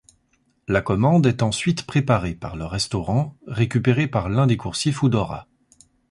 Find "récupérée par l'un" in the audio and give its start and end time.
3.45-4.47